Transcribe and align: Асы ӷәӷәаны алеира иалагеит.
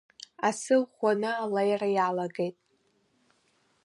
Асы 0.47 0.75
ӷәӷәаны 0.85 1.31
алеира 1.43 1.89
иалагеит. 1.95 2.57